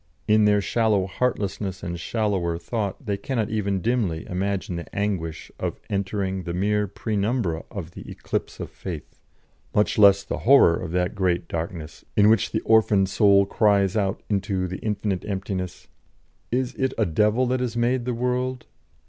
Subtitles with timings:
[0.27, 5.79] In their shallow heartlessness and shallower thought they cannot even dimly imagine the anguish of
[5.91, 9.19] entering the mere penumbra of the Eclipse of Faith,
[9.75, 14.23] much less the horror of that great darkness in which the orphaned soul cries out
[14.27, 15.87] into the infinite emptiness:
[16.51, 18.65] "Is it a Devil that has made the world?